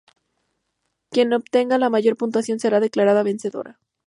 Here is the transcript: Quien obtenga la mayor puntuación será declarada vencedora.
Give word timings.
Quien 1.11 1.31
obtenga 1.31 1.77
la 1.77 1.91
mayor 1.91 2.17
puntuación 2.17 2.59
será 2.59 2.79
declarada 2.79 3.21
vencedora. 3.21 3.77